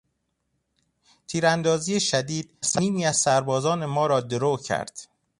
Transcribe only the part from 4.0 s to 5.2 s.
را درو کرد.